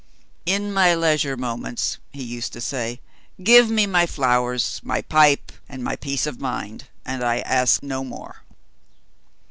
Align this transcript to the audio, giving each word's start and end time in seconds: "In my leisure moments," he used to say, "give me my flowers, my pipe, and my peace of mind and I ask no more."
"In 0.47 0.73
my 0.73 0.95
leisure 0.95 1.37
moments," 1.37 1.99
he 2.11 2.23
used 2.23 2.53
to 2.53 2.59
say, 2.59 2.99
"give 3.43 3.69
me 3.69 3.85
my 3.85 4.07
flowers, 4.07 4.81
my 4.83 5.03
pipe, 5.03 5.51
and 5.69 5.83
my 5.83 5.95
peace 5.95 6.25
of 6.25 6.41
mind 6.41 6.85
and 7.05 7.23
I 7.23 7.41
ask 7.41 7.83
no 7.83 8.03
more." 8.03 8.37